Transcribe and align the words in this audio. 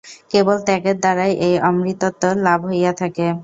কেবল 0.31 0.57
ত্যাগের 0.65 0.97
দ্বারাই 0.99 1.33
এই 1.47 1.55
অমৃতত্ব 1.67 2.23
লাভ 2.45 2.59
হইয়া 2.69 2.93
থাকে। 2.93 3.27